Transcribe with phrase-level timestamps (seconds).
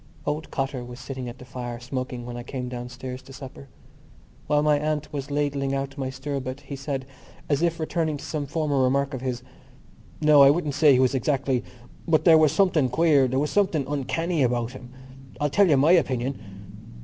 [0.25, 3.67] Old Cotter was sitting at the fire, smoking, when I came downstairs to supper.
[4.47, 7.05] While my aunt was ladling out my stirabout he said,
[7.47, 9.43] as if returning to some former remark of his:
[10.19, 11.63] "No, I wouldn't say he was exactly...
[12.07, 13.27] but there was something queer...
[13.27, 14.91] there was something uncanny about him.
[15.39, 16.39] I'll tell you my opinion...."